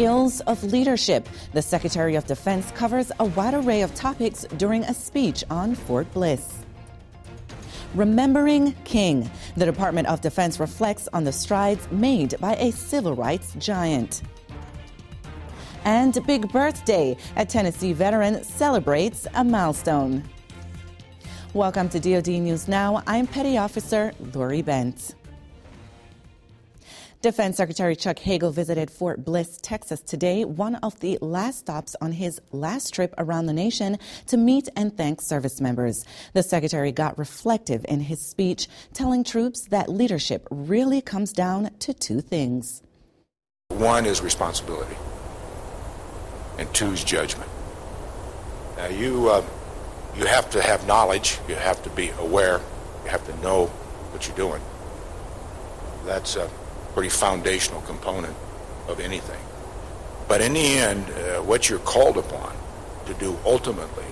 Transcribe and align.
skills 0.00 0.40
of 0.46 0.64
leadership. 0.64 1.28
The 1.52 1.60
Secretary 1.60 2.14
of 2.14 2.24
Defense 2.24 2.70
covers 2.70 3.12
a 3.20 3.26
wide 3.26 3.52
array 3.52 3.82
of 3.82 3.94
topics 3.94 4.46
during 4.56 4.82
a 4.84 4.94
speech 4.94 5.44
on 5.50 5.74
Fort 5.74 6.10
Bliss. 6.14 6.64
Remembering 7.94 8.74
King. 8.84 9.30
The 9.58 9.66
Department 9.66 10.08
of 10.08 10.22
Defense 10.22 10.58
reflects 10.58 11.06
on 11.12 11.24
the 11.24 11.32
strides 11.32 11.86
made 11.92 12.34
by 12.40 12.54
a 12.54 12.72
civil 12.72 13.14
rights 13.14 13.54
giant. 13.58 14.22
And 15.84 16.18
Big 16.26 16.50
Birthday. 16.50 17.14
A 17.36 17.44
Tennessee 17.44 17.92
veteran 17.92 18.42
celebrates 18.42 19.26
a 19.34 19.44
milestone. 19.44 20.24
Welcome 21.52 21.90
to 21.90 22.00
DoD 22.00 22.40
News 22.40 22.68
Now. 22.68 23.02
I'm 23.06 23.26
Petty 23.26 23.58
Officer 23.58 24.12
Lori 24.32 24.62
Bent. 24.62 25.14
Defense 27.22 27.58
Secretary 27.58 27.96
Chuck 27.96 28.18
Hagel 28.18 28.50
visited 28.50 28.90
Fort 28.90 29.26
Bliss, 29.26 29.58
Texas 29.60 30.00
today, 30.00 30.46
one 30.46 30.76
of 30.76 30.98
the 31.00 31.18
last 31.20 31.58
stops 31.58 31.94
on 32.00 32.12
his 32.12 32.40
last 32.50 32.94
trip 32.94 33.12
around 33.18 33.44
the 33.44 33.52
nation 33.52 33.98
to 34.28 34.38
meet 34.38 34.70
and 34.74 34.96
thank 34.96 35.20
service 35.20 35.60
members. 35.60 36.06
The 36.32 36.42
Secretary 36.42 36.92
got 36.92 37.18
reflective 37.18 37.84
in 37.90 38.00
his 38.00 38.22
speech, 38.22 38.68
telling 38.94 39.22
troops 39.22 39.66
that 39.66 39.90
leadership 39.90 40.48
really 40.50 41.02
comes 41.02 41.34
down 41.34 41.68
to 41.80 41.92
two 41.92 42.22
things. 42.22 42.80
One 43.68 44.06
is 44.06 44.22
responsibility, 44.22 44.96
and 46.56 46.72
two 46.72 46.92
is 46.92 47.04
judgment. 47.04 47.50
Now, 48.78 48.86
you, 48.86 49.28
uh, 49.28 49.44
you 50.16 50.24
have 50.24 50.48
to 50.52 50.62
have 50.62 50.86
knowledge, 50.86 51.38
you 51.50 51.54
have 51.54 51.82
to 51.82 51.90
be 51.90 52.08
aware, 52.18 52.62
you 53.04 53.10
have 53.10 53.26
to 53.26 53.42
know 53.42 53.66
what 53.66 54.26
you're 54.26 54.36
doing. 54.38 54.62
That's 56.06 56.38
uh, 56.38 56.48
pretty 56.94 57.08
foundational 57.08 57.80
component 57.82 58.34
of 58.88 59.00
anything. 59.00 59.40
But 60.28 60.40
in 60.40 60.52
the 60.52 60.60
end, 60.60 61.10
uh, 61.10 61.42
what 61.42 61.68
you're 61.68 61.80
called 61.80 62.16
upon 62.16 62.54
to 63.06 63.14
do 63.14 63.36
ultimately 63.44 64.04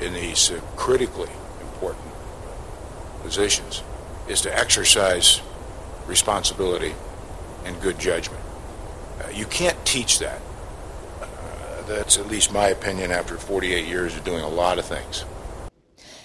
in 0.00 0.12
these 0.12 0.50
uh, 0.50 0.60
critically 0.76 1.30
important 1.60 2.06
positions 3.22 3.82
is 4.28 4.40
to 4.42 4.58
exercise 4.58 5.40
responsibility 6.06 6.94
and 7.64 7.80
good 7.80 7.98
judgment. 7.98 8.42
Uh, 9.22 9.28
you 9.30 9.46
can't 9.46 9.82
teach 9.84 10.18
that. 10.18 10.40
Uh, 11.20 11.82
that's 11.86 12.18
at 12.18 12.26
least 12.28 12.52
my 12.52 12.68
opinion 12.68 13.10
after 13.10 13.36
48 13.36 13.86
years 13.86 14.16
of 14.16 14.24
doing 14.24 14.42
a 14.42 14.48
lot 14.48 14.78
of 14.78 14.84
things. 14.84 15.24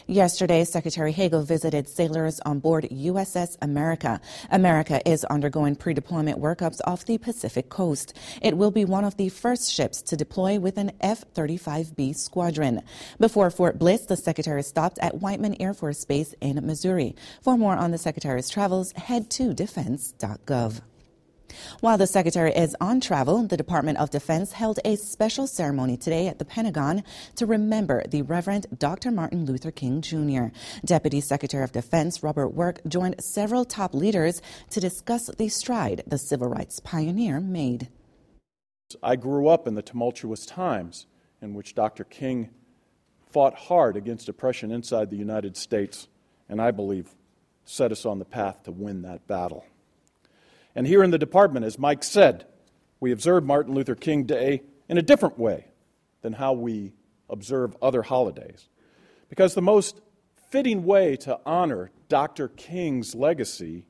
Yesterday, 0.10 0.64
Secretary 0.64 1.12
Hagel 1.12 1.44
visited 1.44 1.88
sailors 1.88 2.40
on 2.40 2.58
board 2.58 2.88
USS 2.90 3.58
America. 3.62 4.20
America 4.50 5.08
is 5.08 5.24
undergoing 5.26 5.76
pre 5.76 5.94
deployment 5.94 6.40
workups 6.40 6.82
off 6.86 7.06
the 7.06 7.20
Pacific 7.20 7.70
coast. 7.70 8.18
It 8.42 8.58
will 8.58 8.72
be 8.72 8.86
one 8.86 9.06
of 9.06 9.18
the 9.18 9.30
first 9.30 9.72
ships 9.72 10.02
to 10.02 10.18
deploy 10.18 10.58
with 10.58 10.80
an 10.80 10.94
F 11.00 11.26
35B 11.36 12.16
squadron. 12.16 12.82
Before 13.20 13.52
Fort 13.52 13.78
Bliss, 13.78 14.08
the 14.08 14.18
Secretary 14.18 14.64
stopped 14.64 14.98
at 14.98 15.22
Whiteman 15.22 15.62
Air 15.62 15.76
Force 15.76 16.04
Base 16.06 16.34
in 16.42 16.66
Missouri. 16.66 17.16
For 17.44 17.56
more 17.56 17.76
on 17.76 17.92
the 17.92 18.00
Secretary's 18.00 18.50
travels, 18.50 18.94
head 18.94 19.30
to 19.30 19.54
defense.gov. 19.54 20.82
While 21.82 21.98
the 21.98 22.08
Secretary 22.08 22.52
is 22.52 22.76
on 22.82 23.00
travel, 23.00 23.48
the 23.48 23.58
Department 23.58 23.98
of 23.98 24.10
Defense 24.10 24.54
held 24.54 24.80
a 24.84 24.96
special 24.96 25.48
ceremony 25.48 25.98
today 25.98 26.28
at 26.28 26.40
the 26.40 26.46
Pentagon 26.46 27.04
to 27.36 27.46
remember 27.46 28.04
the 28.08 28.22
Reverend 28.22 28.68
Dr. 28.78 29.12
Martin 29.12 29.46
Luther 29.46 29.72
King 29.72 30.02
Jr. 30.02 30.48
Deputy 30.84 31.22
Secretary 31.22 31.64
of 31.64 31.72
Defense 31.72 32.24
Robert 32.24 32.50
Work 32.50 32.82
joined 32.88 33.22
several 33.24 33.66
top 33.66 33.94
leaders 33.94 34.42
to 34.70 34.80
discuss 34.80 35.28
the 35.38 35.50
stride 35.50 36.04
the 36.08 36.18
civil 36.18 36.50
rights 36.50 36.80
pioneer 36.80 37.40
made. 37.40 37.90
I 39.04 39.16
grew 39.16 39.48
up 39.48 39.68
in 39.68 39.76
the 39.76 39.82
tumultuous 39.82 40.46
times 40.46 41.06
in 41.42 41.54
which 41.54 41.76
Dr. 41.76 42.04
King 42.04 42.50
fought 43.32 43.54
hard 43.56 43.96
against 43.96 44.30
oppression 44.30 44.72
inside 44.72 45.10
the 45.10 45.18
United 45.18 45.56
States, 45.56 46.08
and 46.48 46.62
I 46.62 46.72
believe 46.72 47.16
set 47.64 47.92
us 47.92 48.06
on 48.06 48.20
the 48.20 48.26
path 48.26 48.64
to 48.64 48.72
win 48.72 49.04
that 49.04 49.28
battle. 49.28 49.64
And 50.76 50.86
here 50.86 51.04
in 51.04 51.12
the 51.12 51.18
department, 51.18 51.66
as 51.66 51.80
Mike 51.80 52.04
said, 52.04 52.46
we 53.00 53.12
observe 53.12 53.44
Martin 53.44 53.74
Luther 53.74 53.96
King 53.96 54.24
Day 54.24 54.62
in 54.88 54.98
a 54.98 55.02
different 55.02 55.38
way 55.40 55.66
than 56.22 56.34
how 56.34 56.54
we 56.54 56.94
observe 57.30 57.76
other 57.82 58.02
holidays. 58.02 58.68
Because 59.30 59.54
the 59.54 59.62
most 59.62 60.02
fitting 60.50 60.84
way 60.84 61.16
to 61.18 61.40
honor 61.46 61.92
Dr. 62.08 62.48
King's 62.50 63.16
legacy 63.16 63.86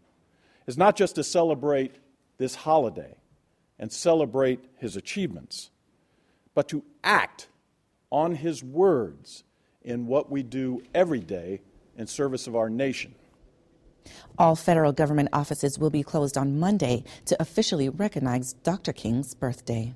is 0.67 0.77
not 0.77 0.95
just 0.95 1.15
to 1.15 1.23
celebrate 1.23 1.95
this 2.37 2.55
holiday 2.55 3.15
and 3.79 3.91
celebrate 3.91 4.63
his 4.77 4.95
achievements, 4.95 5.71
but 6.53 6.67
to 6.69 6.83
act 7.03 7.47
on 8.11 8.35
his 8.35 8.63
words 8.63 9.43
in 9.81 10.07
what 10.07 10.29
we 10.29 10.43
do 10.43 10.81
every 10.93 11.21
day 11.21 11.61
in 11.97 12.07
service 12.07 12.47
of 12.47 12.55
our 12.55 12.69
nation. 12.69 13.15
All 14.37 14.55
federal 14.55 14.91
government 14.91 15.29
offices 15.33 15.77
will 15.77 15.89
be 15.89 16.03
closed 16.03 16.37
on 16.37 16.59
Monday 16.59 17.03
to 17.25 17.41
officially 17.41 17.89
recognize 17.89 18.53
Dr. 18.53 18.93
King's 18.93 19.33
birthday. 19.33 19.93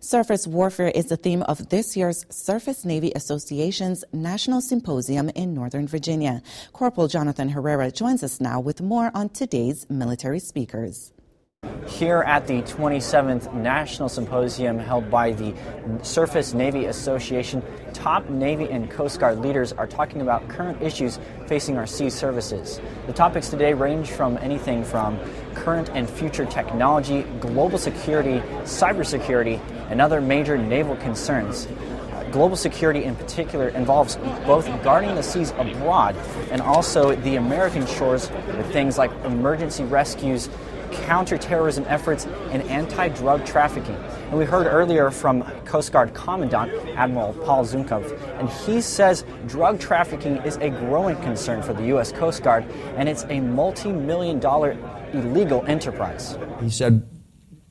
Surface 0.00 0.46
warfare 0.46 0.92
is 0.94 1.06
the 1.06 1.16
theme 1.16 1.42
of 1.42 1.70
this 1.70 1.96
year's 1.96 2.26
Surface 2.28 2.84
Navy 2.84 3.12
Association's 3.14 4.04
National 4.12 4.60
Symposium 4.60 5.30
in 5.30 5.54
Northern 5.54 5.88
Virginia. 5.88 6.42
Corporal 6.72 7.08
Jonathan 7.08 7.48
Herrera 7.48 7.90
joins 7.90 8.22
us 8.22 8.40
now 8.40 8.60
with 8.60 8.80
more 8.80 9.10
on 9.14 9.28
today's 9.30 9.88
military 9.88 10.38
speakers. 10.38 11.12
Here 11.86 12.22
at 12.22 12.46
the 12.46 12.62
27th 12.62 13.54
National 13.54 14.08
Symposium 14.08 14.78
held 14.78 15.10
by 15.10 15.32
the 15.32 15.54
Surface 16.02 16.52
Navy 16.52 16.86
Association, 16.86 17.62
top 17.92 18.28
Navy 18.28 18.68
and 18.70 18.90
Coast 18.90 19.20
Guard 19.20 19.38
leaders 19.38 19.72
are 19.72 19.86
talking 19.86 20.20
about 20.20 20.48
current 20.48 20.82
issues 20.82 21.18
facing 21.46 21.78
our 21.78 21.86
sea 21.86 22.10
services. 22.10 22.80
The 23.06 23.12
topics 23.12 23.48
today 23.48 23.72
range 23.72 24.10
from 24.10 24.36
anything 24.38 24.84
from 24.84 25.18
current 25.54 25.88
and 25.90 26.10
future 26.10 26.44
technology, 26.44 27.22
global 27.40 27.78
security, 27.78 28.40
cybersecurity, 28.64 29.60
and 29.88 30.00
other 30.00 30.20
major 30.20 30.58
naval 30.58 30.96
concerns. 30.96 31.68
Global 32.32 32.56
security, 32.56 33.04
in 33.04 33.14
particular, 33.14 33.68
involves 33.68 34.16
both 34.44 34.66
guarding 34.82 35.14
the 35.14 35.22
seas 35.22 35.52
abroad 35.52 36.16
and 36.50 36.60
also 36.60 37.14
the 37.14 37.36
American 37.36 37.86
shores 37.86 38.30
with 38.48 38.70
things 38.72 38.98
like 38.98 39.10
emergency 39.24 39.84
rescues, 39.84 40.50
counterterrorism 40.92 41.84
efforts, 41.88 42.26
and 42.50 42.62
anti 42.64 43.08
drug 43.08 43.44
trafficking. 43.44 43.96
And 44.30 44.38
we 44.38 44.44
heard 44.44 44.66
earlier 44.66 45.10
from 45.10 45.42
Coast 45.64 45.92
Guard 45.92 46.14
Commandant 46.14 46.72
Admiral 46.96 47.32
Paul 47.44 47.64
Zukunft, 47.64 48.18
and 48.38 48.48
he 48.48 48.80
says 48.80 49.24
drug 49.46 49.78
trafficking 49.78 50.36
is 50.38 50.56
a 50.56 50.70
growing 50.70 51.16
concern 51.16 51.62
for 51.62 51.72
the 51.72 51.84
U.S. 51.86 52.12
Coast 52.12 52.42
Guard, 52.42 52.64
and 52.96 53.08
it's 53.08 53.24
a 53.28 53.40
multi 53.40 53.92
million 53.92 54.40
dollar 54.40 54.76
illegal 55.12 55.64
enterprise. 55.66 56.38
He 56.60 56.70
said, 56.70 57.08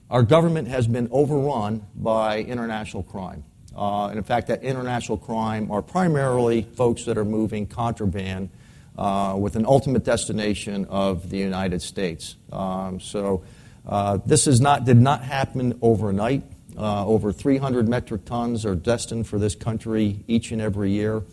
Our 0.09 0.23
government 0.23 0.67
has 0.67 0.87
been 0.87 1.07
overrun 1.11 1.85
by 1.95 2.39
international 2.39 3.03
crime. 3.03 3.43
Uh, 3.75 4.07
and 4.07 4.17
in 4.17 4.23
fact, 4.23 4.47
that 4.47 4.63
international 4.63 5.17
crime 5.17 5.69
are 5.69 5.81
primarily 5.81 6.61
folks 6.61 7.03
that 7.05 7.17
are 7.17 7.25
moving 7.25 7.67
contraband 7.67 8.49
uh, 8.97 9.35
with 9.37 9.55
an 9.55 9.65
ultimate 9.65 10.03
destination 10.03 10.85
of 10.85 11.29
the 11.29 11.37
United 11.37 11.81
States. 11.81 12.35
Um, 12.51 12.99
so 12.99 13.43
uh, 13.87 14.17
this 14.25 14.47
is 14.47 14.61
not, 14.61 14.85
did 14.85 14.97
not 14.97 15.23
happen 15.23 15.77
overnight. 15.81 16.43
Uh, 16.77 17.05
over 17.05 17.31
300 17.31 17.87
metric 17.87 18.25
tons 18.25 18.65
are 18.65 18.75
destined 18.75 19.27
for 19.27 19.39
this 19.39 19.55
country 19.55 20.23
each 20.27 20.51
and 20.51 20.61
every 20.61 20.91
year. 20.91 21.23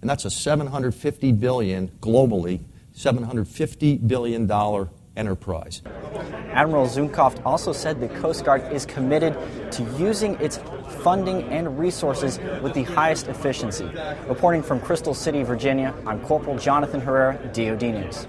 And 0.00 0.10
that's 0.10 0.26
a 0.26 0.30
750 0.30 1.32
billion 1.32 1.88
globally, 2.00 2.60
750 2.92 3.98
billion 3.98 4.46
dollar 4.46 4.90
enterprise. 5.16 5.80
Admiral 6.54 6.86
Zukunft 6.86 7.44
also 7.44 7.72
said 7.72 8.00
the 8.00 8.08
Coast 8.20 8.44
Guard 8.44 8.72
is 8.72 8.86
committed 8.86 9.36
to 9.72 9.82
using 9.98 10.40
its 10.40 10.60
funding 11.02 11.42
and 11.44 11.76
resources 11.76 12.38
with 12.62 12.74
the 12.74 12.84
highest 12.84 13.26
efficiency. 13.26 13.90
Reporting 14.28 14.62
from 14.62 14.78
Crystal 14.78 15.14
City, 15.14 15.42
Virginia, 15.42 15.92
I'm 16.06 16.20
Corporal 16.20 16.56
Jonathan 16.56 17.00
Herrera, 17.00 17.38
DoD 17.52 17.82
News. 17.82 18.28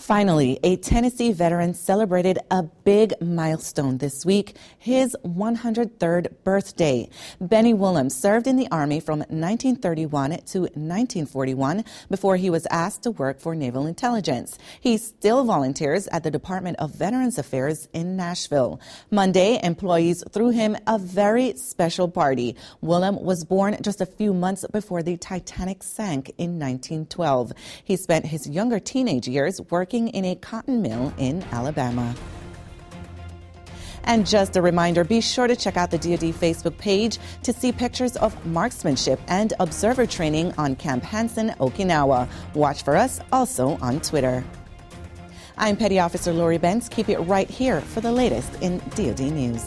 Finally, 0.00 0.58
a 0.64 0.76
Tennessee 0.76 1.30
veteran 1.30 1.74
celebrated 1.74 2.38
a 2.50 2.62
big 2.62 3.12
milestone 3.20 3.98
this 3.98 4.24
week, 4.24 4.56
his 4.78 5.14
103rd 5.26 6.28
birthday. 6.42 7.08
Benny 7.38 7.74
Willem 7.74 8.08
served 8.08 8.46
in 8.46 8.56
the 8.56 8.66
Army 8.72 8.98
from 8.98 9.18
1931 9.18 10.30
to 10.30 10.60
1941 10.60 11.84
before 12.08 12.36
he 12.36 12.48
was 12.48 12.66
asked 12.70 13.02
to 13.02 13.10
work 13.10 13.38
for 13.40 13.54
Naval 13.54 13.86
Intelligence. 13.86 14.58
He 14.80 14.96
still 14.96 15.44
volunteers 15.44 16.08
at 16.08 16.24
the 16.24 16.30
Department 16.30 16.78
of 16.78 16.94
Veterans 16.94 17.36
Affairs 17.38 17.86
in 17.92 18.16
Nashville. 18.16 18.80
Monday, 19.10 19.60
employees 19.62 20.24
threw 20.32 20.48
him 20.48 20.78
a 20.86 20.98
very 20.98 21.54
special 21.56 22.08
party. 22.08 22.56
Willem 22.80 23.22
was 23.22 23.44
born 23.44 23.76
just 23.82 24.00
a 24.00 24.06
few 24.06 24.32
months 24.32 24.64
before 24.72 25.02
the 25.02 25.18
Titanic 25.18 25.82
sank 25.82 26.30
in 26.38 26.58
1912. 26.58 27.52
He 27.84 27.96
spent 27.96 28.24
his 28.24 28.48
younger 28.48 28.80
teenage 28.80 29.28
years 29.28 29.60
working 29.70 29.89
working 29.90 30.08
in 30.10 30.24
a 30.24 30.36
cotton 30.36 30.80
mill 30.82 31.12
in 31.18 31.42
Alabama. 31.50 32.14
And 34.04 34.24
just 34.24 34.56
a 34.56 34.62
reminder 34.62 35.02
be 35.02 35.20
sure 35.20 35.48
to 35.48 35.56
check 35.56 35.76
out 35.76 35.90
the 35.90 35.98
DoD 35.98 36.32
Facebook 36.32 36.78
page 36.78 37.18
to 37.42 37.52
see 37.52 37.72
pictures 37.72 38.16
of 38.16 38.46
marksmanship 38.46 39.18
and 39.26 39.52
observer 39.58 40.06
training 40.06 40.54
on 40.56 40.76
Camp 40.76 41.02
Hansen, 41.02 41.50
Okinawa. 41.58 42.28
Watch 42.54 42.84
for 42.84 42.96
us 42.96 43.18
also 43.32 43.78
on 43.82 44.00
Twitter. 44.00 44.44
I'm 45.58 45.76
Petty 45.76 45.98
Officer 45.98 46.32
Lori 46.32 46.58
Benz. 46.58 46.88
Keep 46.88 47.08
it 47.08 47.18
right 47.18 47.50
here 47.50 47.80
for 47.80 48.00
the 48.00 48.12
latest 48.12 48.62
in 48.62 48.78
DoD 48.94 49.32
News. 49.32 49.64